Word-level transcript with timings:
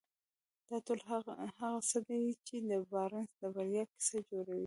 دا 0.69 0.77
ټول 0.85 0.99
هغه 1.09 1.69
څه 1.89 1.99
دي 2.07 2.23
چې 2.45 2.55
د 2.69 2.71
بارنس 2.91 3.29
د 3.41 3.41
بريا 3.55 3.83
کيسه 3.91 4.17
جوړوي. 4.29 4.59